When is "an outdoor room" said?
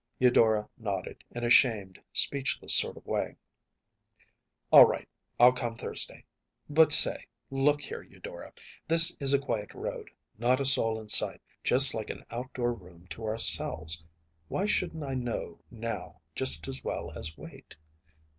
12.09-13.05